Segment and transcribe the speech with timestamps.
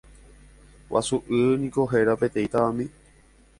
[0.93, 2.85] Guasu'y niko héra peteĩ tavami.